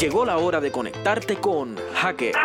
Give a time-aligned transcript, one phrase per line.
[0.00, 2.38] Llegó la hora de conectarte con hackers,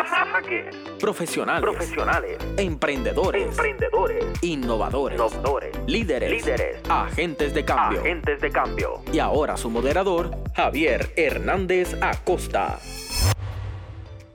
[1.00, 8.00] profesionales, profesionales, emprendedores, emprendedores, innovadores, innovadores, líderes, líderes, agentes de cambio.
[8.00, 9.00] agentes de cambio.
[9.10, 12.78] Y ahora su moderador, Javier Hernández Acosta.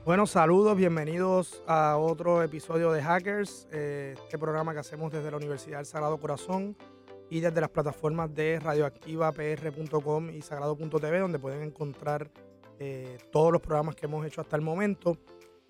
[0.04, 5.36] Bueno, saludos, bienvenidos a otro episodio de Hackers, eh, este programa que hacemos desde la
[5.36, 6.76] Universidad del Sagrado Corazón
[7.30, 12.28] y desde las plataformas de radioactivapr.com y sagrado.tv, donde pueden encontrar
[12.84, 15.16] eh, todos los programas que hemos hecho hasta el momento.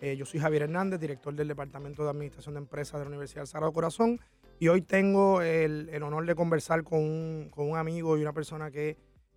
[0.01, 3.43] Eh, yo soy Javier Hernández, director del Departamento de Administración de Empresas de la Universidad
[3.43, 4.19] del Sagrado Corazón,
[4.59, 8.33] y hoy tengo el, el honor de conversar con un, con un amigo y una
[8.33, 8.97] persona que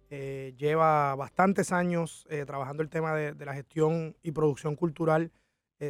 [0.10, 5.34] eh, lleva bastantes años trabajando el tema de, la gestión y producción cultural,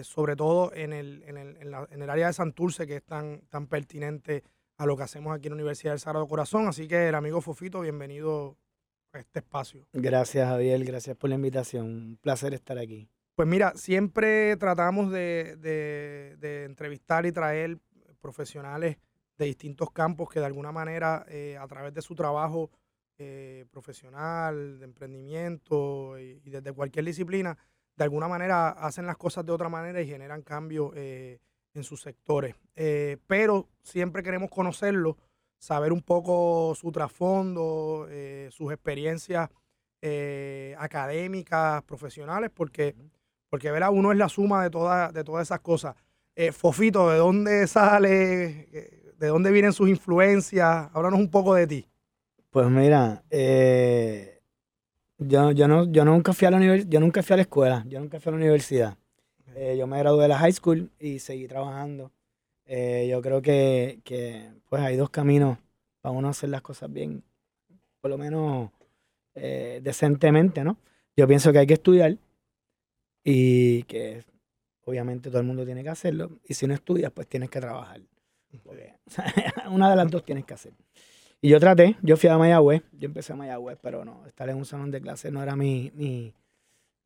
[0.01, 3.67] sobre todo en el, en, el, en, el área de Santurce, que es tan, tan
[3.67, 4.43] pertinente
[4.77, 6.67] a lo que hacemos aquí en la Universidad del Sagrado Corazón.
[6.67, 8.57] Así que el amigo Fofito, bienvenido
[9.17, 9.87] este espacio.
[9.93, 10.83] Gracias, Javier.
[10.83, 11.85] Gracias por la invitación.
[11.85, 13.09] Un placer estar aquí.
[13.35, 17.77] Pues mira, siempre tratamos de, de- de entrevistar y traer
[18.21, 18.97] profesionales
[19.37, 22.71] de distintos campos que de alguna manera eh, a través de su trabajo
[23.17, 27.57] eh, profesional, de emprendimiento y, y desde cualquier disciplina,
[27.97, 31.39] de alguna manera hacen las cosas de otra manera y generan cambios eh,
[31.73, 32.55] en sus sectores.
[32.75, 35.17] Eh, pero siempre queremos conocerlo,
[35.59, 39.49] saber un poco su trasfondo, eh, sus experiencias
[40.01, 42.95] eh, académicas, profesionales, porque,
[43.49, 43.89] porque ¿verdad?
[43.91, 45.95] uno es la suma de, toda- de todas esas cosas.
[46.35, 48.67] Eh, Fofito, ¿de dónde sale?
[48.71, 50.89] Eh, ¿De dónde vienen sus influencias?
[50.93, 51.87] Háblanos un poco de ti.
[52.51, 54.41] Pues mira, eh,
[55.17, 57.99] yo, yo, no, yo, nunca fui a la yo nunca fui a la escuela, yo
[57.99, 58.97] nunca fui a la universidad.
[59.77, 62.11] Yo me gradué de la high school y seguí trabajando.
[62.65, 65.57] Eh, yo creo que, que, pues hay dos caminos
[66.01, 67.23] para uno hacer las cosas bien,
[68.01, 68.71] por lo menos
[69.35, 70.77] eh, decentemente, ¿no?
[71.17, 72.17] Yo pienso que hay que estudiar
[73.23, 74.23] y que
[74.85, 76.39] obviamente todo el mundo tiene que hacerlo.
[76.47, 78.01] Y si no estudias, pues tienes que trabajar.
[78.63, 78.93] Porque
[79.71, 80.73] una de las dos tienes que hacer.
[81.41, 84.57] Y yo traté, yo fui a Mayagüez, yo empecé a Mayagüez, pero no, estar en
[84.57, 86.33] un salón de clases no era mi, mi,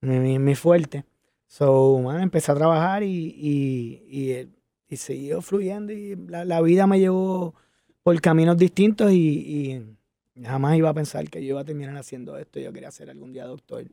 [0.02, 1.06] mi, mi- mi fuerte.
[1.48, 3.08] So, man, empecé a trabajar y,
[3.38, 4.50] y, y, eh,
[4.90, 7.54] y siguió fluyendo y la, la vida me llevó
[8.04, 9.84] por caminos distintos y,
[10.36, 12.60] y jamás iba a pensar que yo iba a terminar haciendo esto.
[12.60, 13.84] Yo quería ser algún día doctor.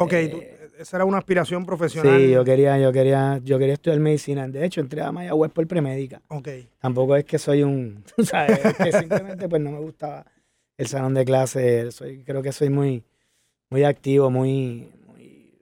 [0.00, 0.42] Ok, Eh, tú-
[0.82, 2.20] esa era una aspiración profesional.
[2.20, 4.46] Sí, yo quería, yo quería, yo quería estudiar medicina.
[4.46, 6.22] De hecho, entré a Mayagüez por premédica.
[6.28, 6.48] Ok,
[6.80, 8.64] Tampoco es que soy un, tú ¿sabes?
[8.66, 10.24] Es que simplemente pues no me gustaba
[10.76, 11.90] el salón de clase.
[11.90, 13.02] Soy, creo que soy muy,
[13.70, 15.52] muy activo, muy, muy,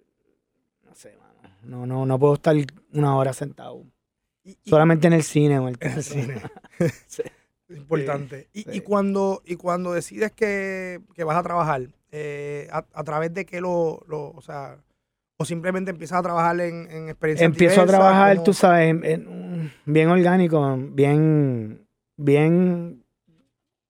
[0.84, 1.54] no sé, mano.
[1.62, 2.54] No, no, no puedo estar
[2.92, 3.84] una hora sentado.
[4.46, 6.42] Y- y- Solamente en el cine o en el En el cine.
[7.06, 7.22] Sí.
[7.70, 8.48] importante.
[8.52, 8.80] Y, y sí.
[8.80, 13.60] cuando, y cuando decides que, que vas a trabajar, eh, a, a través de qué
[13.60, 14.76] lo, lo- o sea,
[15.38, 19.04] o simplemente empiezas a trabajar en, en experiencias Empiezo a trabajar, como- tú sabes, en-
[19.04, 21.84] en un- bien orgánico, bien,
[22.16, 23.02] bien,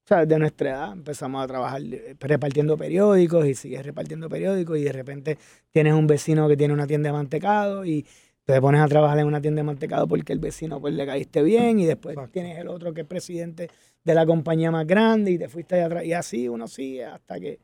[0.07, 0.27] ¿sabes?
[0.29, 0.93] De nuestra edad.
[0.93, 5.39] Empezamos a trabajar eh, repartiendo periódicos y sigues repartiendo periódicos y de repente
[5.71, 8.07] tienes un vecino que tiene una tienda de mantecado y
[8.47, 11.43] te pones a trabajar en una tienda de mantecado porque el vecino pues le caíste
[11.43, 12.33] bien y después Exacto.
[12.33, 13.69] tienes el otro que es presidente
[14.05, 16.05] de la compañía más grande y te fuiste allá atrás.
[16.05, 17.59] Y así uno sigue hasta que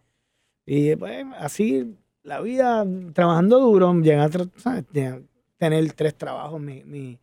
[0.66, 2.84] y pues así la vida
[3.14, 4.30] trabajando duro llegar
[4.64, 5.22] a
[5.56, 6.60] tener tres trabajos.
[6.60, 7.18] Mi, mi-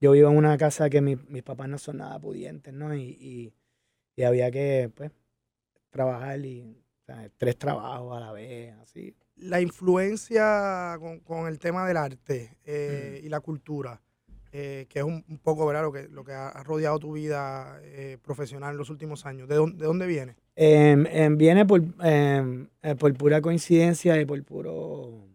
[0.00, 3.02] yo vivo en una casa que mi- mis papás no son nada pudientes no y,
[3.02, 3.52] y,
[4.16, 5.10] y había que pues
[5.90, 6.74] trabajar y
[7.36, 13.20] tres trabajos a la vez así la influencia con, con el tema del arte eh,
[13.22, 13.26] Mm.
[13.26, 14.00] y la cultura,
[14.52, 15.82] eh, que es un, un poco ¿verdad?
[15.82, 19.48] lo que, lo que ha rodeado tu vida eh, profesional en los últimos años.
[19.48, 20.36] ¿De dónde, de dónde viene?
[20.56, 25.28] Em, em, viene por, em, eh, por pura coincidencia y por puro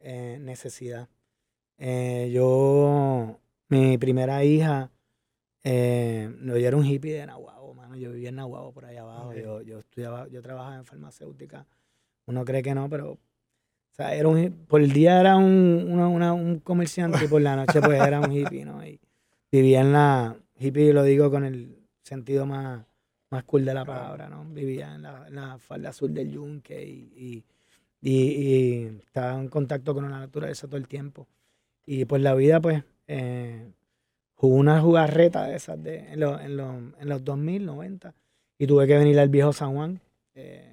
[0.00, 1.08] necesidad.
[1.78, 4.90] Yo, mi primera hija,
[5.64, 7.96] yo era un hippie de Nahuabo, mano.
[7.96, 9.34] Yo vivía en Nahuabo por allá abajo.
[9.34, 11.66] Yo, yo estudiaba, yo trabajaba en farmacéutica.
[12.26, 13.18] Uno cree que no, pero
[13.98, 17.40] o sea, era un, por el día era un, una- una- un comerciante y por
[17.42, 18.84] la noche pues era un hippie, ¿no?
[18.86, 19.00] Y
[19.50, 22.84] vivía en la, hippie lo digo con el sentido más,
[23.30, 24.44] más cool de la palabra, ¿no?
[24.44, 27.44] Vivía en la, en la falda sur del yunque y, y,
[28.02, 31.26] y- y estaba en contacto con la naturaleza todo el tiempo.
[31.86, 33.72] Y pues la vida, pues, eh,
[34.34, 38.14] jugó una jugarreta de esas de, en, los, en, los, en los 2000, 90,
[38.58, 40.00] y tuve que venir al viejo San Juan.
[40.34, 40.72] eh,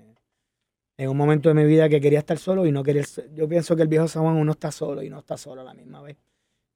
[0.97, 3.03] en un momento de mi vida que quería estar solo y no quería.
[3.33, 5.63] Yo pienso que el viejo San Juan uno está solo y no está solo a
[5.63, 6.17] la misma vez.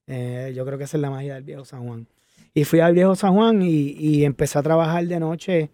[0.08, 2.08] Eh, yo creo que esa es la magia del viejo San Juan.
[2.54, 5.70] Y fui al viejo San Juan y, y empecé a trabajar de noche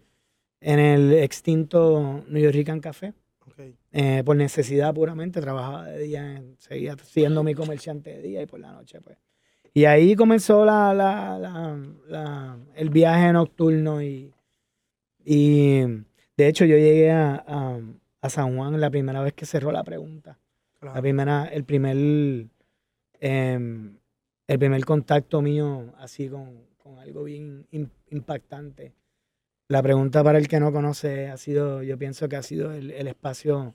[0.60, 3.14] en el extinto New York Café.
[3.46, 3.60] Ok.
[3.92, 8.58] eh, por necesidad puramente, trabajaba de día, seguía siendo mi comerciante de día y por
[8.58, 9.18] la noche, pues.
[9.74, 11.38] Y ahí comenzó la, la,
[12.08, 14.32] la, el viaje nocturno y,
[15.24, 15.80] y
[16.36, 17.80] de hecho yo llegué a, a,
[18.28, 20.38] San Juan la primera vez que cerró la pregunta.
[20.80, 21.96] La primera, el primer,
[23.20, 23.96] em,
[24.46, 27.66] el primer contacto mío así con, con algo bien
[28.10, 28.92] impactante.
[29.68, 32.90] La pregunta para el que no conoce ha sido, yo pienso que ha sido el,
[32.90, 33.74] el espacio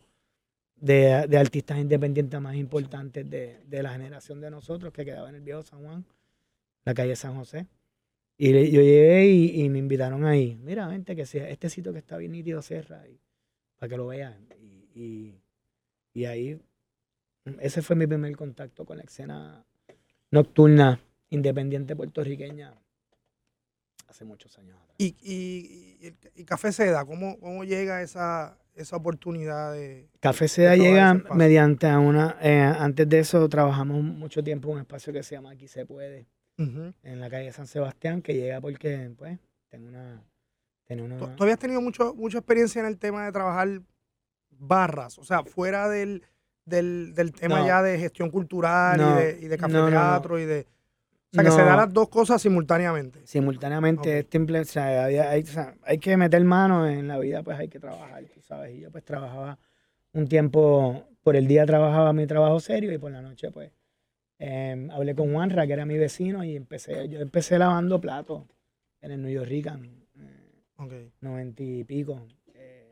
[0.82, 5.64] de, artistas independientes más importantes de, la generación de nosotros que quedaba en el viejo
[5.64, 6.06] San Juan,
[6.86, 7.68] la calle San José.
[8.38, 10.58] Y yo llegué y, me invitaron ahí.
[10.64, 13.20] Mira, vente, que sea este sitio que está bien nítido, cierra, y,
[13.80, 14.48] para que lo vean.
[14.94, 15.34] Y,
[16.14, 16.62] y, ahí,
[17.60, 19.66] ese fue mi primer contacto con la escena
[20.30, 21.00] nocturna
[21.30, 22.74] independiente puertorriqueña
[24.08, 24.96] hace muchos años atrás.
[24.98, 25.16] ¿Y,
[26.36, 30.10] y, Café Seda, cómo, cómo llega esa, esa oportunidad de...
[30.20, 32.38] Café Seda llega mediante a una...
[32.42, 35.86] Eh, antes de eso trabajamos mucho tiempo en un espacio que se llama Aquí se
[35.86, 36.28] puede,
[36.58, 39.40] en la calle San Sebastián, que llega porque, pues,
[39.70, 40.22] tengo una...
[40.90, 43.82] ¿Tú habías tenido mucho, mucha experiencia en el tema de trabajar
[44.58, 45.20] barras?
[45.20, 46.24] O sea, fuera del,
[46.66, 50.66] del, tema ya de gestión cultural y, de, y de café teatro y de...
[51.32, 53.20] O sea, que se dan las dos cosas simultáneamente.
[53.28, 55.06] Simultáneamente, o sea,
[55.84, 58.76] hay, que meter mano en la vida, pues hay que trabajar, tú sabes.
[58.76, 59.60] Y yo pues trabajaba
[60.14, 63.72] un tiempo, por el día trabajaba mi trabajo serio y por la noche pues
[64.40, 68.46] em, hablé con Juanra, que era mi vecino, y empecé, yo empecé lavando platos
[69.02, 69.88] en el New York Rican,
[70.92, 72.28] eh, noventa y pico.
[72.54, 72.88] Eh,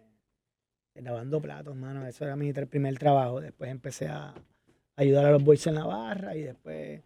[0.95, 3.41] lavando platos, mano, eso era mi primer trabajo.
[3.41, 4.33] Después empecé a
[4.95, 7.01] ayudar a los boys en la barra y después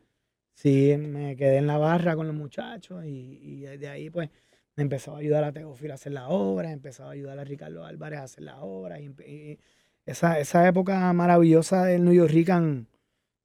[0.53, 4.29] sí, me quedé en la barra con los muchachos y, y de ahí pues
[4.75, 7.85] me empezó a ayudar a Teófilo a hacer la obra, empezó a ayudar a Ricardo
[7.85, 8.99] Álvarez a hacer la obra.
[8.99, 9.59] Y,
[10.05, 12.87] esa, esa, época maravillosa del New York Rican,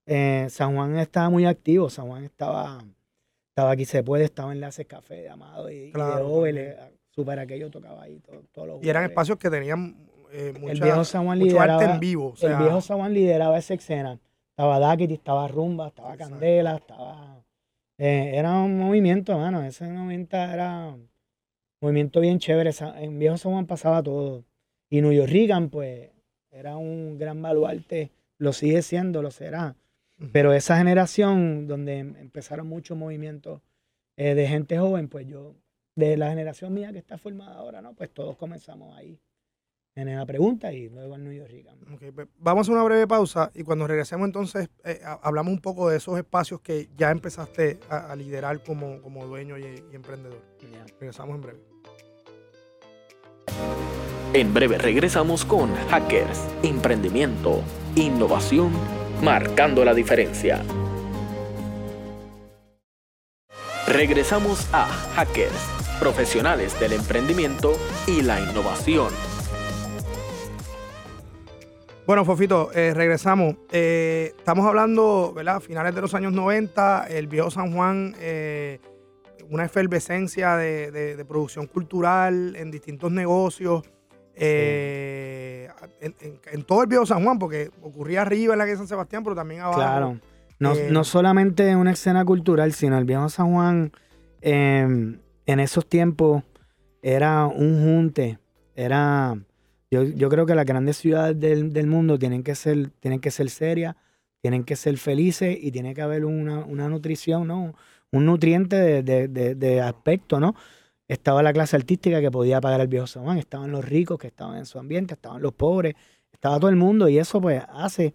[0.06, 2.82] eh, San Juan estaba muy activo, San Juan estaba,
[3.50, 6.78] estaba aquí se puede, estaba en Enlaces Café de Amado y, claro, de
[7.16, 8.20] super aquello tocaba ahí
[8.52, 9.96] todos los Y eran espacios que tenían
[10.30, 12.34] eh, el viejo San Juan lideraba, arte en vivo.
[12.40, 14.20] el viejo San Juan lideraba esa escena.
[14.50, 17.42] Estaba Dakiti, estaba Rumba, estaba Candela, estaba.
[17.98, 19.62] Eh, era un movimiento, mano.
[19.62, 21.08] Ese momento era un
[21.80, 22.70] movimiento bien chévere.
[22.96, 24.44] En Viejo San Juan pasaba todo.
[24.90, 26.10] Y New York Reagan, pues,
[26.50, 28.12] era un gran baluarte.
[28.38, 29.76] Lo sigue siendo, lo será.
[30.32, 33.60] Pero esa generación donde em, empezaron muchos movimientos
[34.16, 35.54] eh, de gente joven, pues yo,
[35.96, 37.94] de la generación mía que está formada ahora, ¿no?
[37.94, 39.18] Pues todos comenzamos ahí
[39.96, 41.50] en la pregunta y luego al New York
[42.14, 45.96] pues, vamos a una breve pausa y cuando regresemos entonces eh, hablamos un poco de
[45.96, 50.40] esos espacios que ya empezaste a, liderar como, como dueño y, emprendedor.
[51.00, 51.60] Regresamos en breve.
[54.34, 57.62] En breve regresamos con Hackers, Emprendimiento,
[57.94, 58.72] Innovación,
[59.22, 60.62] Marcando la Diferencia.
[63.88, 64.84] Regresamos a
[65.14, 67.72] Hackers, profesionales del emprendimiento
[68.06, 69.08] y la innovación.
[72.06, 73.56] Bueno, Fofito, eh, regresamos.
[73.72, 75.60] Eh, estamos hablando, ¿verdad?
[75.60, 78.78] Finales de los años 90, el viejo San Juan, eh,
[79.50, 83.82] una efervescencia de, producción cultural en distintos negocios.
[84.36, 85.72] En,
[86.64, 89.62] todo el viejo San Juan, porque ocurría arriba en la calle San Sebastián, pero también
[89.62, 89.78] abajo.
[89.78, 90.20] Claro.
[90.58, 93.92] No, no solamente una escena cultural, sino el viejo San Juan
[94.40, 96.42] em, en esos tiempos
[97.02, 98.38] era un junte,
[98.74, 99.38] era
[99.90, 103.94] yo, creo que las grandes ciudades del, mundo tienen que ser, tienen que ser serias,
[104.42, 107.74] tienen que ser felices y tiene que haber una, nutrición, ¿no?
[108.10, 110.54] Un nutriente de, aspecto, ¿no?
[111.08, 114.58] Estaba la clase artística que podía pagar el viejo San estaban los ricos que estaban
[114.58, 115.94] en su ambiente, estaban los pobres,
[116.32, 118.14] estaba todo el mundo y eso pues hace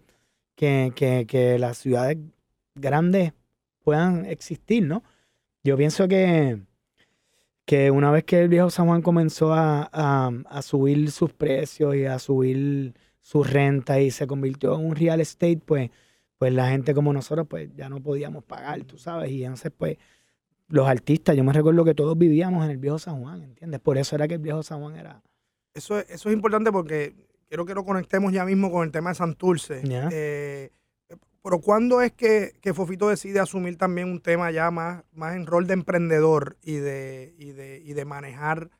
[0.54, 2.18] que, que las ciudades
[2.74, 3.32] grandes
[3.82, 5.02] puedan existir, ¿no?
[5.64, 6.60] Yo pienso que,
[7.64, 12.18] que una vez que el viejo San Juan comenzó a, subir sus precios y a
[12.18, 15.90] subir su renta y se convirtió en un real estate, pues,
[16.38, 19.96] pues la gente como nosotros pues ya no podíamos pagar, tú sabes, y entonces pues
[20.68, 23.78] los artistas, yo me recuerdo que todos vivíamos en el viejo San Juan, ¿entiendes?
[23.80, 25.22] Por eso era que el viejo San Juan era...
[25.74, 27.14] Eso, eso es importante porque
[27.46, 29.82] quiero que lo conectemos ya mismo con el tema de Santurce.
[29.84, 30.70] Eh,
[31.42, 35.66] pero ¿cuándo es que, Fofito decide asumir también un tema ya más, más en rol
[35.66, 38.70] de emprendedor y de, y de, y de manejar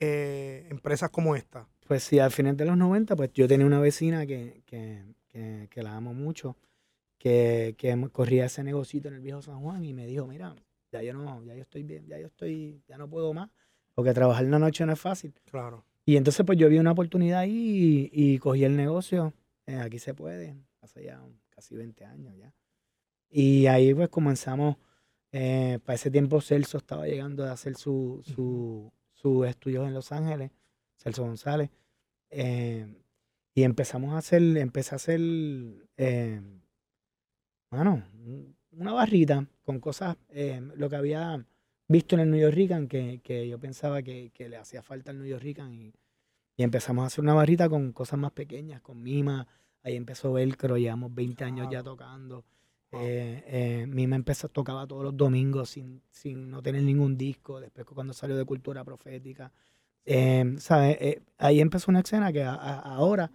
[0.00, 1.68] eh, empresas como esta?
[1.86, 5.04] Pues sí, al final de los 90, pues yo tenía una vecina que, que,
[5.68, 6.56] que, la amo mucho,
[7.18, 7.76] que,
[8.12, 10.54] corría ese negocito en el viejo San Juan y me dijo, mira,
[10.90, 13.50] ya yo no, ya yo estoy bien, ya yo estoy, ya no puedo más,
[13.94, 15.34] porque trabajar en la noche no es fácil.
[15.50, 15.84] Claro.
[16.04, 19.32] Y entonces pues yo vi una oportunidad ahí y, y cogí el negocio
[19.66, 21.22] eh, aquí se puede, hace ya
[21.62, 22.52] casi 20 años ya.
[23.30, 24.76] Y ahí pues comenzamos,
[25.30, 30.10] eh, para ese tiempo Celso estaba llegando a hacer su, su, su estudios en Los
[30.12, 30.50] Ángeles,
[30.96, 31.70] Celso González,
[32.30, 32.86] eh,
[33.54, 35.20] y empezamos a hacer, empecé a hacer,
[37.70, 38.04] bueno,
[38.72, 40.16] una barrita con cosas,
[40.74, 41.46] lo que había
[41.88, 45.10] visto en el New York Rican, que, que yo pensaba que, que, le hacía falta
[45.10, 45.92] al New York Rican, y,
[46.56, 49.46] y empezamos a hacer una barrita con cosas más pequeñas, con Mima,
[49.82, 52.44] ahí empezó Velcro, llevamos 20 años ya tocando.
[52.92, 57.86] Eh, eh, Mima empezó, tocaba todos los domingos sin, sin no tener ningún disco, después
[57.86, 59.50] cuando salió de Cultura Profética.
[60.04, 60.96] Eh, ¿sabes?
[61.00, 63.30] Eh, ahí empezó una escena que ahora,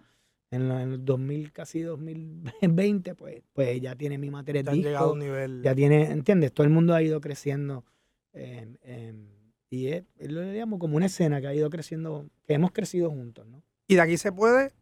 [0.51, 4.87] en, el 2000, casi 2020, pues, pues ya tiene mi material ya disco.
[4.87, 5.61] llegado a un nivel.
[5.63, 6.53] Ya tiene, ¿entiendes?
[6.53, 7.83] Todo el mundo ha ido creciendo.
[8.33, 9.27] Em,
[9.69, 13.47] y es, lo digamos como una escena que ha ido creciendo, que hemos crecido juntos,
[13.47, 13.63] ¿no?
[13.87, 14.73] Y de aquí se puede.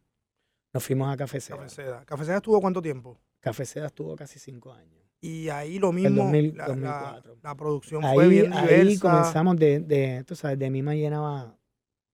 [0.76, 1.56] Nos fuimos a Café Seda.
[1.56, 2.04] Café Seda.
[2.04, 3.18] ¿Café Seda estuvo cuánto tiempo?
[3.40, 5.00] Café Seda estuvo casi cinco años.
[5.22, 7.34] Y ahí lo mismo, 2000, la, 2004.
[7.42, 8.74] La, la, producción ahí, fue bien diversa.
[8.74, 11.56] Ahí comenzamos de, de, tú sabes, de Mima llenaba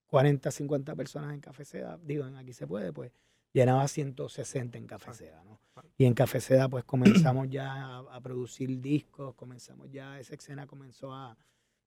[0.05, 1.99] 40, 50 personas en Café Seda.
[2.01, 3.11] Digo, en Aquí se puede, pues
[3.51, 5.59] llenaba 160 en Café Seda, ¿no?
[5.97, 10.67] Y en Café Seda, pues comenzamos ya a, a producir discos, comenzamos ya, esa escena
[10.67, 11.37] comenzó a,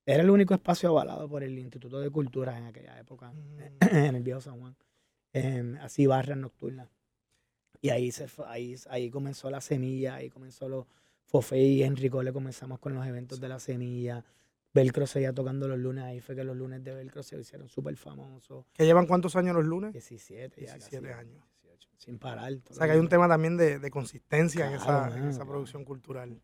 [0.05, 3.97] era el único espacio avalado por el Instituto de Cultura en aquella época, mm.
[3.97, 4.77] en el viejo San Juan.
[5.37, 6.89] Eh, así barras nocturnas.
[7.83, 10.87] Y ahí, se, ahí, ahí comenzó la semilla, ahí comenzó los
[11.27, 14.25] Fofé y Enrico, le comenzamos con los eventos de la semilla.
[14.73, 17.97] Velcro seguía tocando los lunes, ahí fue que los lunes de Velcro se hicieron súper
[17.97, 18.65] famosos.
[18.73, 19.93] ¿Que llevan cuántos años los lunes?
[19.93, 21.45] 17, ya 17 casi, años.
[21.63, 22.53] 18, sin parar.
[22.71, 25.29] O sea que hay un tema también de, de consistencia claro, en esa, man, en
[25.29, 25.51] esa claro.
[25.51, 26.41] producción cultural.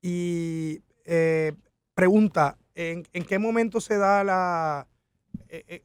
[0.00, 1.52] Y eh,
[1.94, 4.88] pregunta, ¿en, ¿en, qué momento se da la...
[5.48, 5.82] Eh, eh,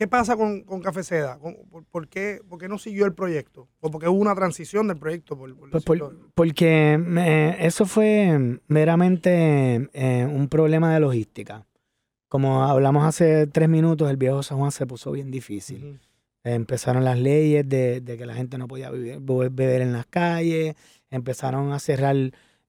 [0.00, 1.38] ¿Qué pasa con, con Café Seda?
[1.38, 3.68] ¿Por, por, qué, ¿Por, qué, no siguió el proyecto?
[3.80, 5.36] ¿O porque hubo una transición del proyecto?
[5.36, 11.66] Por, pues por, porque me, eso fue meramente eh, un problema de logística.
[12.28, 15.84] Como hablamos hace tres minutos, el viejo San Juan se puso bien difícil.
[15.84, 15.98] Uh -huh.
[16.44, 20.76] Empezaron las leyes de, de, que la gente no podía vivir, beber en las calles,
[21.10, 22.16] empezaron a cerrar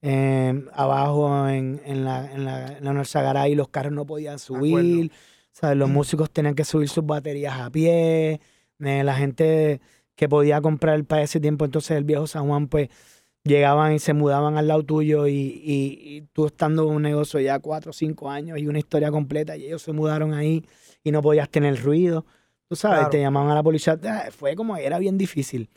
[0.02, 5.10] eh, abajo en, en, la, en, la, en la Norzagaray los carros no podían subir.
[5.52, 5.76] ¿Sabes?
[5.76, 8.40] Los músicos tenían que subir sus baterías a pie.
[8.80, 9.80] Eh, la gente
[10.16, 12.88] que podía comprar para ese tiempo, entonces el viejo San Juan, pues
[13.44, 17.40] llegaban y se mudaban al lado tuyo y, y, y tú estando en un negocio
[17.40, 20.64] ya cuatro o cinco años y una historia completa y ellos se mudaron ahí
[21.02, 22.24] y no podías tener ruido.
[22.68, 23.10] Tú sabes, claro.
[23.10, 23.98] te llamaban a la policía.
[24.30, 25.68] Fue como, era bien difícil.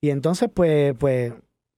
[0.00, 1.32] Y entonces, pues, pues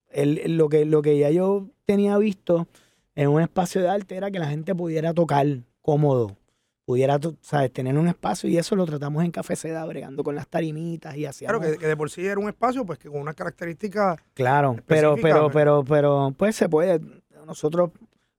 [0.09, 2.69] el, lo, que, lo que ya yo tenía visto
[3.15, 5.47] en un espacio de arte era que la gente pudiera tocar
[5.83, 6.37] cómodo,
[6.85, 10.49] pudiera, sabes, tener un espacio y eso lo tratamos en Café Seda, bregando con las
[10.49, 11.45] tarimitas y así.
[11.45, 14.19] Claro, que, que, de por sí era un espacio, pues que con unas características.
[14.35, 17.01] Claro, pero, pero, pero, pero, pues se puede.
[17.47, 17.91] Nosotros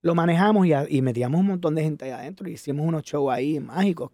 [0.01, 3.31] lo manejamos y, y metíamos un montón de gente ahí adentro y hicimos unos shows
[3.33, 4.11] ahí mágicos,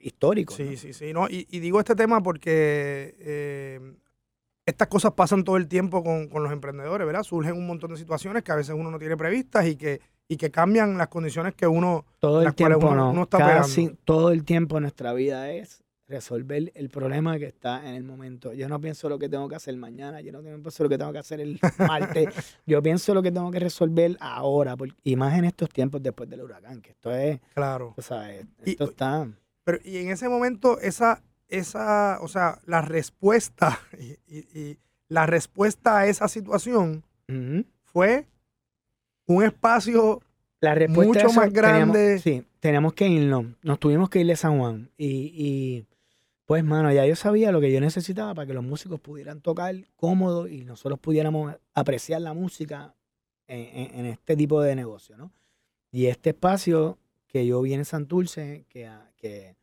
[0.00, 0.56] históricos.
[0.56, 0.76] Sí, ¿no?
[0.76, 1.12] sí, sí.
[1.12, 3.80] No, y, y, digo este tema porque eh,
[4.64, 7.24] estas cosas pasan todo el tiempo con, con, los emprendedores, ¿verdad?
[7.24, 10.36] Surgen un montón de situaciones que a veces uno no tiene previstas y que, y
[10.36, 13.96] que cambian las condiciones que uno, todo el tiempo uno, no, uno está operando.
[14.04, 18.52] todo el tiempo nuestra vida es resolver el problema que está en el momento.
[18.54, 21.12] Yo no pienso lo que tengo que hacer mañana, yo no pienso lo que tengo
[21.12, 25.44] que hacer el martes, yo pienso lo que tengo que resolver ahora, y más en
[25.44, 29.28] estos tiempos después del huracán, que esto es, claro, o sea, esto y, está...
[29.64, 35.26] Pero y en ese momento esa, esa, o sea, la respuesta y, y, y la
[35.26, 37.66] respuesta a esa situación uh -huh.
[37.82, 38.26] fue
[39.28, 40.20] un espacio
[40.60, 41.98] la respuesta mucho más grande.
[41.98, 43.46] Teníamos, sí, teníamos que irnos.
[43.62, 44.90] Nos tuvimos que ir de San Juan.
[44.96, 45.86] Y, y,
[46.46, 49.76] pues, mano, ya yo sabía lo que yo necesitaba para que los músicos pudieran tocar
[49.96, 52.94] cómodo y nosotros pudiéramos apreciar la música
[53.46, 55.30] en, en, en este tipo de negocio, ¿no?
[55.92, 59.56] Y este espacio que yo vi en Santurce, que, que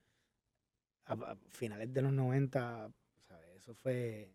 [1.05, 2.89] a, a, finales de los 90,
[3.27, 3.47] ¿sabes?
[3.57, 4.34] eso fue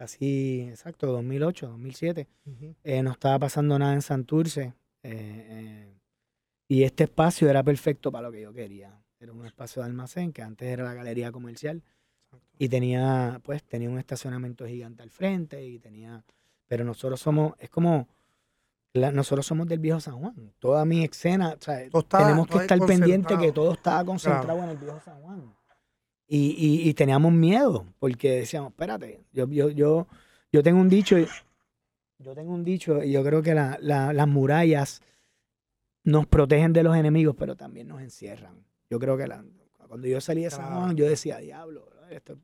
[0.00, 2.74] casi, exacto, 2008, 2007, uh -huh.
[2.84, 4.72] eh, no estaba pasando nada en Santurce.
[5.02, 5.94] Eh, eh,
[6.68, 8.98] y este espacio era perfecto para lo que yo quería.
[9.18, 11.82] Era un espacio de almacén que antes era la galería comercial
[12.58, 16.24] y tenía, pues, tenía un estacionamiento gigante al frente y tenía,
[16.66, 18.08] pero nosotros somos, es como,
[18.94, 20.54] la, nosotros somos del viejo San Juan.
[20.60, 24.64] Toda mi escena, o sea, está, tenemos que estar pendiente que todo estaba concentrado claro.
[24.64, 25.59] en el viejo San Juan.
[26.32, 30.06] Y, y, y, teníamos miedo porque decíamos, espérate, yo, yo, yo,
[30.52, 31.16] yo tengo un dicho,
[32.18, 35.02] yo tengo un dicho y yo creo que la, la, las murallas
[36.04, 38.64] nos protegen de los enemigos, pero también nos encierran.
[38.88, 39.44] Yo creo que la,
[39.88, 42.38] cuando yo salí de San Juan, yo decía, diablo, esto,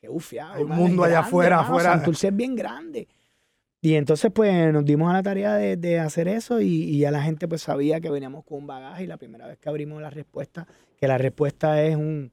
[0.00, 0.54] qué ufiado.
[0.54, 1.94] Hay un mundo allá afuera, afuera.
[1.94, 3.08] Santurce es bien grande.
[3.80, 7.48] Y entonces, pues, nos dimos a la tarea de, hacer eso y, ya la gente,
[7.48, 10.66] pues, sabía que veníamos con un bagaje y la primera vez que abrimos la respuesta,
[10.96, 12.32] que la respuesta es un...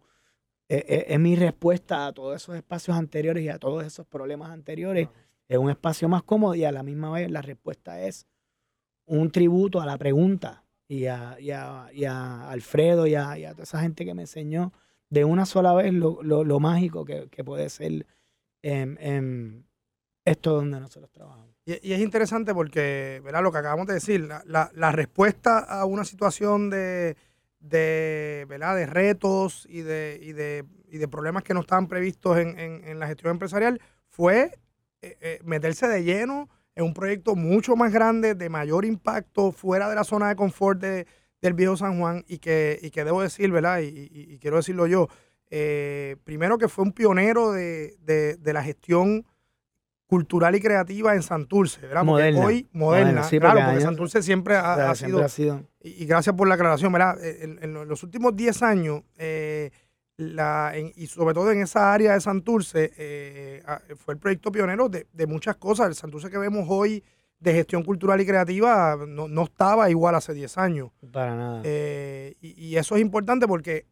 [0.68, 4.52] E, e, es, mi respuesta a todos esos espacios anteriores y a todos esos problemas
[4.52, 5.10] anteriores.
[5.48, 8.28] Es un espacio más cómodo y a la misma vez la respuesta es
[9.06, 11.52] un tributo a la pregunta y a, y
[12.06, 14.74] a, Alfredo y a, toda esa gente que me enseñó
[15.10, 18.08] de una sola vez lo, mágico que, puede ser
[18.64, 21.56] esto donde nosotros trabajamos.
[21.66, 23.42] Y, es interesante porque, ¿verdad?
[23.44, 27.16] Lo que acabamos de decir, la, respuesta a una situación de,
[27.70, 28.76] de, ¿verdad?
[28.76, 33.00] de retos y de, y de, y de problemas que no estaban previstos en, en,
[33.00, 34.52] la gestión empresarial fue
[35.02, 39.90] eh, eh, meterse de lleno en un proyecto mucho más grande, de mayor impacto, fuera
[39.90, 41.08] de la zona de confort de,
[41.42, 43.80] del viejo San Juan y que, y que debo decir, ¿verdad?
[43.82, 45.08] Y, quiero decirlo yo,
[45.50, 49.26] eh, primero que fue un pionero de, de la gestión
[50.16, 52.06] cultural y creativa en Santurce, ¿verdad?
[52.06, 52.46] Moderna.
[52.46, 55.26] hoy, moderna, claro, porque Santurce siempre ha, sido,
[55.84, 57.22] Y, gracias por la aclaración, ¿verdad?
[57.22, 59.72] Eh, en, los últimos 10 años, eh,
[60.16, 63.62] la, y sobre todo en esa área de Santurce, eh,
[63.98, 65.88] fue el proyecto pionero de, muchas cosas.
[65.88, 67.04] El Santurce que vemos hoy
[67.38, 70.92] de gestión cultural y creativa no, estaba igual hace 10 años.
[71.12, 71.62] Para nada.
[71.66, 73.86] Y, y, eso es importante porque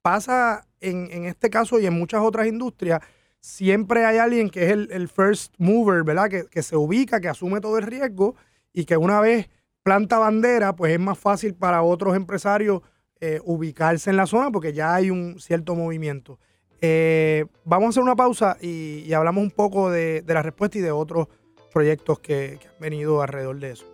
[0.00, 3.00] pasa en, en este caso y en muchas otras industrias
[3.46, 6.28] siempre hay alguien que es el, first mover, ¿verdad?
[6.28, 8.34] Que, se ubica, que asume todo el riesgo
[8.72, 9.48] y que una vez
[9.84, 12.82] planta bandera, pues es más fácil para otros empresarios
[13.20, 16.40] eh, ubicarse en la zona porque ya hay un cierto movimiento.
[16.80, 20.90] Eh, vamos a hacer una pausa y, hablamos un poco de, la respuesta y de
[20.90, 21.28] otros
[21.72, 23.86] proyectos que, que han venido alrededor de eso.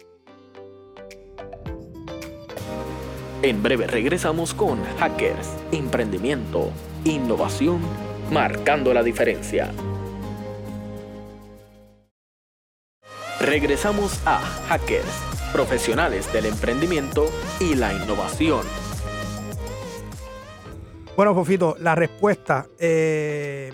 [3.43, 6.71] En breve regresamos con Hackers, Emprendimiento,
[7.05, 7.81] Innovación
[8.33, 9.71] marcando la diferencia.
[13.39, 17.27] Regresamos a Hackers, profesionales del emprendimiento
[17.61, 18.63] y la innovación.
[21.15, 22.67] Bueno, Fofito, la respuesta.
[22.79, 23.71] Eh,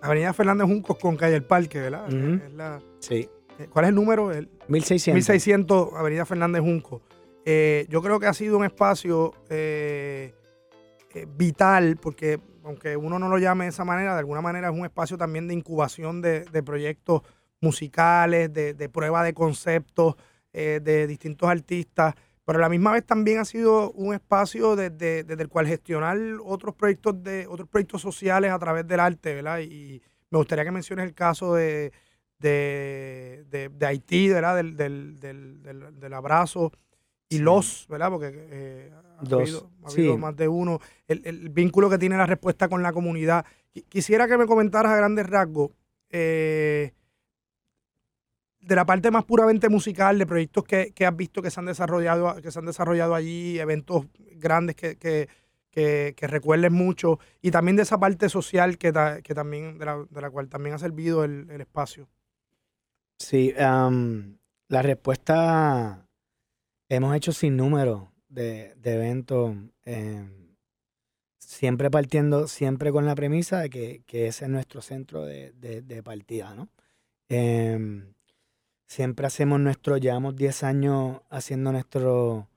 [0.00, 2.80] Avenida Fernández Juncos con calle El Parque, ¿verdad?
[3.00, 3.28] sí.
[3.58, 4.30] Eh, ¿Cuál es el número?
[4.30, 5.14] El, 1600.
[5.14, 7.02] 1600 Avenida Fernández Junco.
[7.44, 9.34] Eh, yo creo que ha sido un espacio
[11.36, 14.84] vital porque aunque uno no lo llame de esa manera, de alguna manera es un
[14.84, 17.22] espacio también de incubación de, proyectos
[17.60, 20.16] musicales, de, prueba de conceptos
[20.52, 25.20] eh, de distintos artistas, pero a la misma vez también ha sido un espacio desde,
[25.20, 29.60] el cual gestionar otros proyectos de otros proyectos sociales a través del arte, ¿verdad?
[29.60, 31.92] Y me gustaría que menciones el caso de,
[32.40, 34.56] de, Haití, ¿verdad?
[34.56, 36.72] Del, del abrazo
[37.28, 38.10] y los, ¿verdad?
[38.10, 39.70] Porque eh, ha habido,
[40.18, 40.80] más de uno.
[41.08, 43.44] El, vínculo que tiene la respuesta con la comunidad.
[43.88, 45.70] Quisiera que me comentaras a grandes rasgos
[46.10, 46.92] eh,
[48.60, 52.40] de la parte más puramente musical, de proyectos que, has visto que se han desarrollado,
[52.40, 55.28] que se han desarrollado allí, eventos grandes que, que,
[55.70, 60.48] que, recuerden mucho, y también de esa parte social que, que también, de la, cual
[60.48, 62.08] también ha servido el, espacio.
[63.18, 66.05] Sí, la respuesta
[66.88, 70.54] Hemos hecho sin número de, eventos, em,
[71.38, 76.68] siempre partiendo, siempre con la premisa de que, ese es nuestro centro de, partida, ¿no?
[77.28, 78.14] Em,
[78.86, 82.48] siempre hacemos nuestro, llevamos 10 años haciendo nuestro,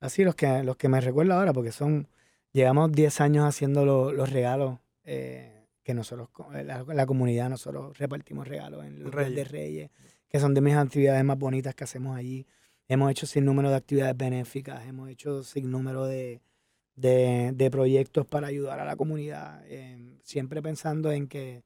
[0.00, 2.08] así los que, los que me recuerdo ahora, porque son,
[2.52, 6.30] llevamos 10 años haciendo los regalos eh, que nosotros,
[6.64, 9.36] la, la, comunidad, nosotros repartimos regalos en los Reyes.
[9.36, 9.90] de Reyes,
[10.28, 12.46] que son de mis actividades más bonitas que hacemos allí.
[12.88, 16.40] Hemos hecho sin número de actividades benéficas, hemos hecho sin número de,
[17.70, 21.64] proyectos para ayudar a la comunidad, em, siempre pensando en que,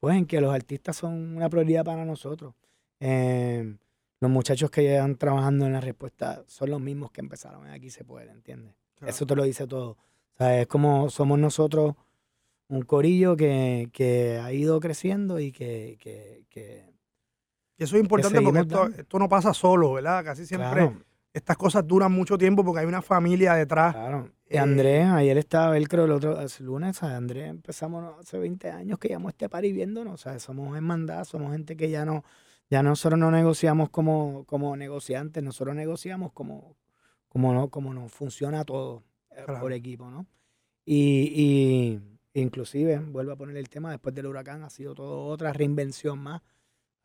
[0.00, 2.54] pues, en que los artistas son una prioridad para nosotros.
[2.98, 3.78] Em,
[4.20, 7.90] los muchachos que llevan trabajando en la respuesta son los mismos que empezaron en Aquí
[7.90, 8.74] se puede, ¿entiendes?
[9.06, 9.92] Eso te lo dice todo.
[9.92, 11.94] O sea, es como somos nosotros
[12.68, 15.96] un corillo que, ha ido creciendo y que,
[16.50, 16.97] que
[17.78, 18.60] y eso es importante porque
[18.98, 20.24] esto, no pasa solo, ¿verdad?
[20.24, 20.90] Casi siempre
[21.32, 23.94] estas cosas duran mucho tiempo porque hay una familia detrás.
[23.94, 24.30] Claro.
[24.50, 28.70] Y eh, Andrés, ayer estaba él, creo, el otro el lunes, Andrés empezamos hace 20
[28.70, 32.24] años que llamó este pari viéndonos, o sea, somos hermandad, somos gente que ya no,
[32.70, 36.76] ya nosotros no negociamos como, como negociantes, nosotros negociamos como,
[37.28, 40.26] como, no, como nos funciona todo eh, por equipo, ¿no?
[40.84, 42.00] Y,
[42.34, 46.18] y inclusive, vuelvo a poner el tema, después del huracán ha sido todo otra reinvención
[46.18, 46.40] más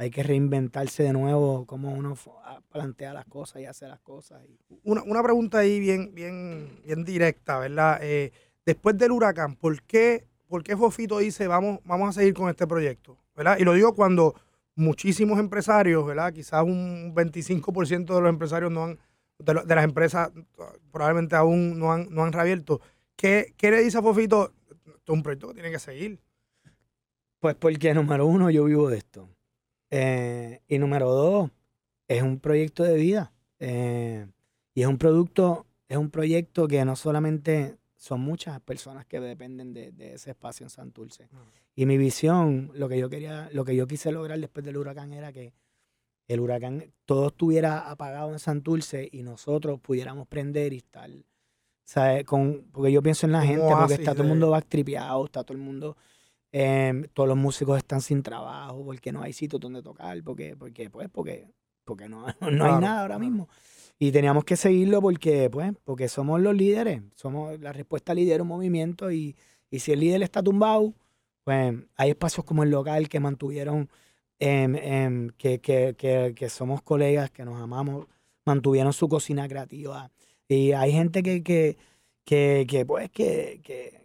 [0.04, 4.42] hay que reinventarse de nuevo cómo uno ah, plantea las cosas y hace las cosas.
[4.84, 8.00] Una, pregunta ahí bien, bien, bien directa, ¿verdad?
[8.02, 8.32] Eh,
[8.66, 12.68] después del huracán, ¿por qué, por qué Fofito dice vamos, vamos a seguir con este
[12.68, 13.18] proyecto?
[13.36, 13.58] ¿verdad?
[13.60, 14.36] Y lo digo cuando
[14.76, 16.34] muchísimos empresarios, ¿verdad?
[16.34, 19.00] Quizás un 25% de los empresarios no han,
[19.40, 20.32] de, las empresas
[20.92, 22.82] probablemente aún no han, no han reabierto.
[23.16, 24.54] ¿Qué, ¿Qué, le dice a Fofito?
[24.70, 26.20] Esto es un proyecto que tiene que seguir.
[27.40, 29.28] Pues porque número uno, yo vivo de esto.
[29.96, 31.52] Eh, y número dos,
[32.08, 33.32] es un proyecto de vida.
[33.60, 34.26] Eh,
[34.74, 39.72] y es un producto, es un proyecto que no solamente son muchas personas que dependen
[39.72, 41.30] de, ese espacio en Santurce.
[41.76, 45.14] Y mi visión, lo que yo quería, lo que yo quise lograr después del huracán
[45.14, 45.54] era que
[46.28, 51.12] el huracán todo estuviera apagado en Santurce y nosotros pudiéramos prender y estar.
[52.26, 55.56] Con, porque yo pienso en la gente, porque está todo el mundo backtripeado, está todo
[55.56, 55.98] el mundo,
[56.54, 60.90] em, todos los músicos están sin trabajo, porque no hay sitio donde tocar, porque, porque,
[60.90, 61.50] pues, porque,
[61.84, 63.50] porque no, no hay nada ahora mismo.
[64.00, 68.48] Y teníamos que seguirlo porque, pues, porque somos los líderes, somos la respuesta líder un
[68.48, 69.36] movimiento y,
[69.70, 70.94] y si el líder está tumbado,
[71.44, 73.90] pues hay espacios como el local que mantuvieron,
[74.40, 78.08] em, em, que, que, que, que, somos colegas, que nos amamos,
[78.46, 80.12] mantuvieron su cocina creativa.
[80.48, 81.78] Y hay gente que,
[82.26, 83.62] que, que, pues, que,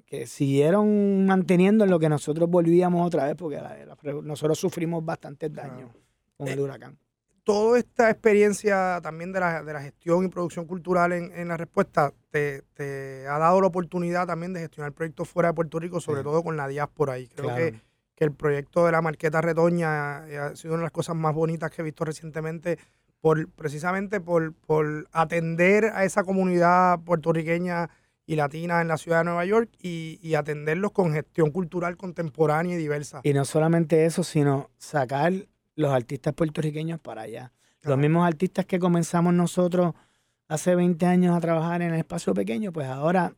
[0.06, 3.60] que, siguieron manteniendo en lo que nosotros volvíamos otra vez, porque
[4.22, 5.90] nosotros sufrimos bastantes daños
[6.36, 6.98] con el eh, huracán.
[7.44, 11.58] toda esta experiencia también de la, de la gestión y producción cultural en, en la
[11.58, 16.00] respuesta te, te, ha dado la oportunidad también de gestionar proyectos fuera de Puerto Rico,
[16.00, 17.18] sobre todo con la diáspora.
[17.18, 17.74] Y creo que,
[18.14, 21.34] que, el proyecto de la Marqueta Retoña eh, ha sido una de las cosas más
[21.34, 22.78] bonitas que he visto recientemente,
[23.20, 27.90] por, precisamente por, por atender a esa comunidad puertorriqueña
[28.28, 32.74] y latina en la ciudad de Nueva York y, y, atenderlos con gestión cultural contemporánea
[32.74, 33.22] y diversa.
[33.24, 35.32] Y no solamente eso, sino sacar
[35.74, 37.52] los artistas puertorriqueños para allá.
[37.80, 39.94] Los mismos artistas que comenzamos nosotros
[40.46, 43.34] hace 20 años a trabajar en el espacio pequeño, pues ahora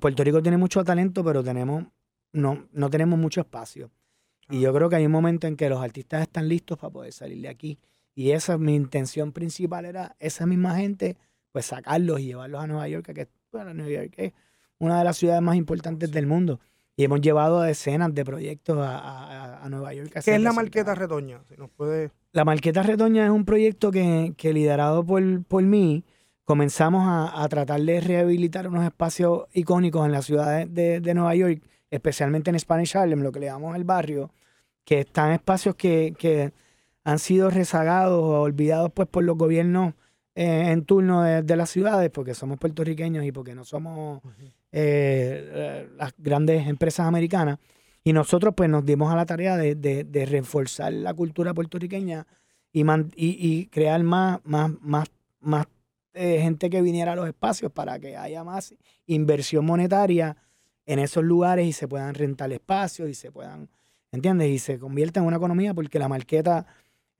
[0.00, 1.84] Puerto Rico tiene mucho talento, pero tenemos
[2.32, 3.90] no, no tenemos mucho espacio.
[4.48, 7.12] Y yo creo que hay un momento en que los artistas están listos para poder
[7.12, 7.78] salir de aquí.
[8.14, 11.18] Y esa es mi intención principal, era esa misma gente,
[11.52, 14.32] pues sacarlos y llevarlos a Nueva York, que bueno, Nueva York es
[14.78, 16.60] una de las ciudades más importantes del mundo.
[16.96, 20.10] Y hemos llevado a decenas de proyectos a, Nueva York.
[20.24, 21.40] ¿Qué es la Marqueta Retoña?
[21.48, 22.10] Si nos puede...
[22.32, 26.04] La Marqueta Retoña es un proyecto que, que liderado por, por mí,
[26.44, 31.62] comenzamos a, tratar de rehabilitar unos espacios icónicos en la ciudad de, de, Nueva York,
[31.90, 34.32] especialmente en Spanish Harlem, lo que le llamamos el barrio,
[34.84, 36.52] que están espacios que, que
[37.04, 39.94] han sido rezagados o olvidados pues, por los gobiernos
[40.34, 44.22] eh, en turno de, las ciudades, porque somos puertorriqueños y porque no somos
[44.70, 47.58] eh, las grandes empresas americanas.
[48.04, 52.26] Y nosotros pues nos dimos a la tarea de, reforzar la cultura puertorriqueña
[52.72, 52.84] y,
[53.16, 55.08] y, crear más, más, más,
[55.40, 55.66] más
[56.14, 58.74] eh, gente que viniera a los espacios para que haya más
[59.06, 60.36] inversión monetaria
[60.86, 63.68] en esos lugares y se puedan rentar espacios y se puedan,
[64.12, 64.48] ¿entiendes?
[64.50, 66.66] Y se convierta en una economía porque la marqueta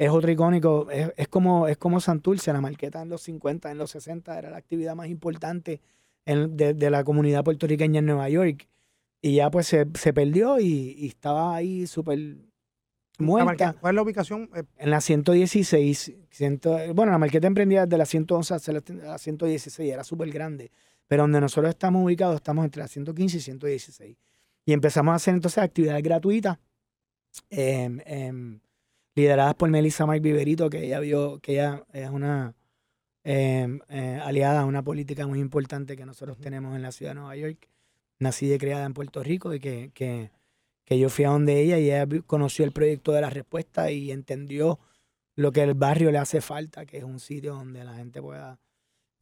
[0.01, 3.91] es otro icónico, es, como, es como Santurce, la marqueta en los 50, en los
[3.91, 5.83] 60 era la actividad más importante
[6.25, 8.67] de, la comunidad puertorriqueña en Nueva York.
[9.21, 9.85] Y ya pues se,
[10.15, 12.19] perdió y, estaba ahí súper
[13.19, 13.75] muerta.
[13.79, 14.49] ¿Cuál es la ubicación?
[14.55, 16.15] Eh, en la 116.
[16.95, 20.71] bueno, la marqueta emprendida desde la 111 hasta la 116, era súper grande.
[21.09, 24.17] Pero donde nosotros estamos ubicados, estamos entre la 115 y 116.
[24.65, 26.57] Y empezamos a hacer entonces actividades gratuitas,
[27.51, 28.61] em, em,
[29.15, 32.55] lideradas por Melissa Mike Viverito, que ella vio, que ella es una
[33.23, 37.21] Em, eh, aliada a una política muy importante que nosotros tenemos en la ciudad de
[37.21, 37.69] Nueva York.
[38.19, 40.31] Nací y criada en Puerto Rico y que, que,
[40.85, 44.11] que, yo fui a donde ella y ella conoció el proyecto de la respuesta y
[44.11, 44.79] entendió
[45.37, 48.59] lo que el barrio le hace falta, que es un sitio donde la gente pueda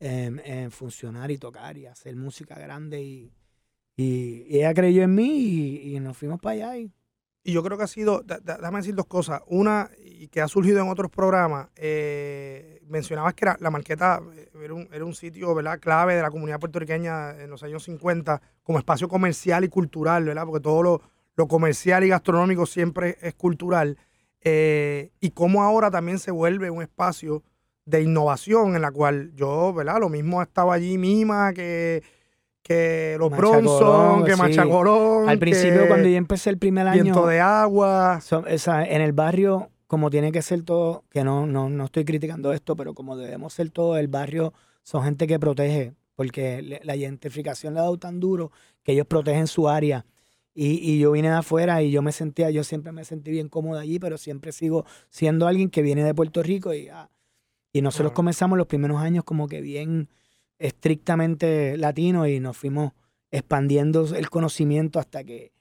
[0.00, 3.02] em, em, funcionar y tocar y hacer música grande.
[3.02, 3.32] Y,
[3.96, 6.92] y, ella creyó en mí y, y nos fuimos para allá y
[7.48, 9.40] y yo creo que ha sido, déjame decir dos cosas.
[9.46, 14.50] Una, y que ha surgido en otros programas, eh, mencionabas que era, la Marqueta eh,
[14.62, 15.80] era un, era un sitio ¿verdad?
[15.80, 20.44] clave de la comunidad puertorriqueña en los años 50 como espacio comercial y cultural, ¿verdad?
[20.44, 21.00] porque todo lo,
[21.36, 23.96] lo comercial y gastronómico siempre es cultural.
[24.42, 27.42] Eh, y cómo ahora también se vuelve un espacio
[27.86, 30.00] de innovación en la cual yo, ¿verdad?
[30.00, 32.02] Lo mismo estaba allí Mima, que
[32.68, 35.28] que los Bronson, que Machacorón.
[35.28, 37.02] Al principio, cuando yo empecé el primer año.
[37.02, 38.20] Viento de agua.
[38.30, 42.76] en el barrio, como tiene que ser todo, que no, no, no estoy criticando esto,
[42.76, 44.52] pero como debemos ser todo, el barrio
[44.82, 48.52] son gente que protege, porque la identificación le ha dado tan duro
[48.82, 50.04] que ellos protegen su área.
[50.54, 53.48] Y, y, yo vine de afuera y yo me sentía, yo siempre me sentí bien
[53.48, 57.08] cómodo allí, pero siempre sigo siendo alguien que viene de Puerto Rico y, ah,
[57.72, 60.08] y nosotros comenzamos los primeros años como que bien
[60.58, 62.92] estrictamente latino y nos fuimos
[63.30, 65.52] expandiendo el conocimiento hasta que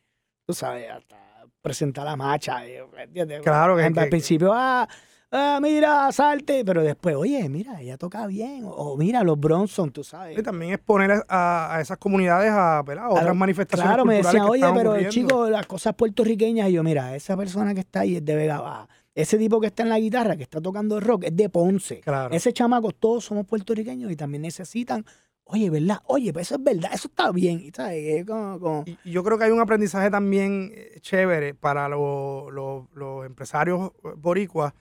[0.45, 1.17] tú sabes, hasta
[1.62, 2.62] presentar la marcha.
[2.65, 3.41] ¿entiendes?
[3.41, 4.88] Claro que- Al principio, ah,
[5.31, 9.91] ah, mira, salte, pero después, oye, mira, ella toca bien, o, o mira, los Bronson,
[9.91, 10.38] tú sabes.
[10.38, 14.43] Y también exponer a, a esas comunidades a, a otras Claro, manifestaciones Claro, me decían,
[14.43, 15.10] oye, pero ocurriendo".
[15.12, 18.62] chicos, las cosas puertorriqueñas, y yo, mira, esa persona que está ahí es de Vega
[18.62, 18.88] Baja.
[19.17, 22.01] Ese tipo que está en la guitarra, que está tocando rock, es de Ponce.
[22.01, 22.36] Claro.
[22.36, 25.03] Ese chamaco, todos somos puertorriqueños y también necesitan,
[25.45, 25.97] oye, ¿verdad?
[26.06, 27.60] Oye, pues eso es verdad, eso está bien.
[27.60, 28.19] Y, ¿sabes?
[28.19, 32.51] Es como- como- Y yo creo que hay un aprendizaje también eh, chévere para lo-
[32.51, 34.73] lo- los empresarios boricuas,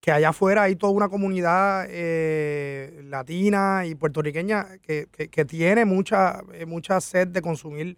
[0.00, 5.84] que allá afuera hay toda una comunidad eh, latina y puertorriqueña que, que- que tiene
[5.84, 7.96] mucha, eh, mucha sed de consumir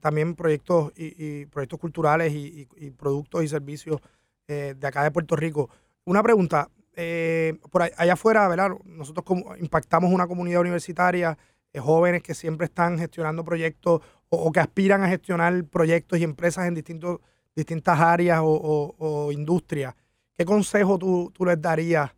[0.00, 4.00] también proyectos y, y proyectos culturales y, y- y productos y servicios
[4.48, 5.70] eh, de acá de Puerto Rico.
[6.04, 8.70] Una pregunta, eh, por allá afuera, ¿verdad?
[8.84, 11.36] Nosotros como impactamos una comunidad universitaria,
[11.72, 16.66] eh, jóvenes que siempre están gestionando proyectos o, que aspiran a gestionar proyectos y empresas
[16.66, 17.20] en distintos,
[17.54, 19.94] distintas áreas o, o- o industrias.
[20.36, 22.10] ¿Qué consejo tú, tú les darías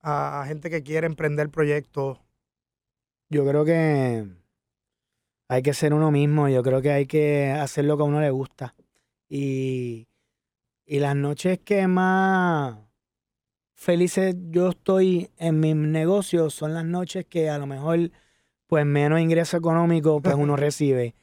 [0.00, 2.18] a, a gente que quiere emprender proyectos?
[3.30, 4.26] Yo creo que
[5.48, 8.20] hay que ser uno mismo, yo creo que hay que hacer lo que a uno
[8.20, 8.74] le gusta.
[9.28, 10.06] Y,
[10.86, 12.78] y las noches que más
[13.74, 18.10] felices yo estoy en mis negocios son las noches que a lo mejor
[18.66, 21.14] pues menos ingreso económico pues uno recibe.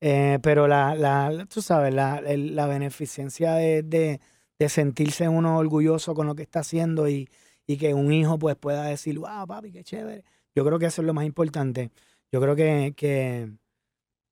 [0.00, 4.20] Eh, pero la, la, tú sabes, la, la beneficencia de, de-
[4.58, 7.28] de sentirse uno orgulloso con lo que está haciendo y,
[7.66, 10.24] y que un hijo pues pueda decir, wow, papi, qué chévere.
[10.54, 11.90] Yo creo que eso es lo más importante.
[12.32, 13.52] Yo creo que, que,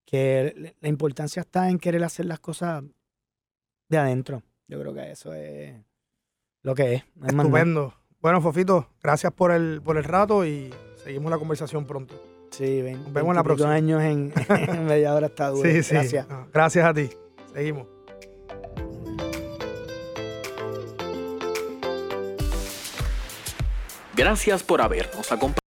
[0.07, 2.85] que la importancia está en querer hacer las cosas
[3.89, 4.43] de adentro.
[4.71, 5.75] Yo creo que eso es
[6.63, 7.05] lo que es.
[7.17, 7.27] no.
[7.27, 7.95] Estupendo.
[8.21, 12.15] Bueno, Fofito, gracias por el, por el rato y seguimos la conversación pronto.
[12.51, 13.73] Sí, ven, Nos vemos en la 20 y pico próxima.
[13.73, 14.33] años en,
[14.77, 15.69] en media hora está duro.
[15.69, 15.95] Sí, sí.
[15.95, 16.29] Gracias.
[16.29, 17.11] No, gracias a ti.
[17.53, 17.87] Seguimos.
[24.15, 25.55] Gracias por habernos acompañado.